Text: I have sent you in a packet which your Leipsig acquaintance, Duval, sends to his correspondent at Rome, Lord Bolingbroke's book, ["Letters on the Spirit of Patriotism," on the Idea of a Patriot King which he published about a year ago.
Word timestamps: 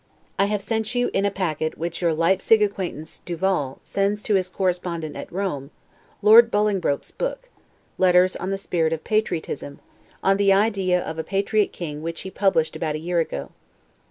I 0.39 0.45
have 0.45 0.63
sent 0.63 0.95
you 0.95 1.11
in 1.13 1.25
a 1.25 1.29
packet 1.29 1.77
which 1.77 2.01
your 2.01 2.11
Leipsig 2.11 2.63
acquaintance, 2.63 3.19
Duval, 3.23 3.79
sends 3.83 4.23
to 4.23 4.33
his 4.33 4.49
correspondent 4.49 5.15
at 5.15 5.31
Rome, 5.31 5.69
Lord 6.23 6.49
Bolingbroke's 6.49 7.11
book, 7.11 7.49
["Letters 7.99 8.35
on 8.37 8.49
the 8.49 8.57
Spirit 8.57 8.93
of 8.93 9.03
Patriotism," 9.03 9.79
on 10.23 10.37
the 10.37 10.51
Idea 10.53 10.99
of 11.03 11.19
a 11.19 11.23
Patriot 11.23 11.71
King 11.71 12.01
which 12.01 12.21
he 12.21 12.31
published 12.31 12.75
about 12.75 12.95
a 12.95 12.97
year 12.97 13.19
ago. 13.19 13.51